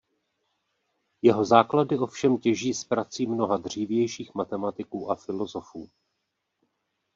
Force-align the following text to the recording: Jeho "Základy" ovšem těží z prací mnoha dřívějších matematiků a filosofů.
Jeho 1.21 1.45
"Základy" 1.45 1.97
ovšem 1.99 2.37
těží 2.37 2.73
z 2.73 2.83
prací 2.83 3.27
mnoha 3.27 3.57
dřívějších 3.57 4.35
matematiků 4.35 5.11
a 5.11 5.15
filosofů. 5.15 5.89